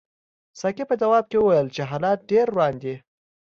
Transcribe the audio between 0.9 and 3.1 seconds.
ځواب کې وویل چې حالات ډېر وران دي.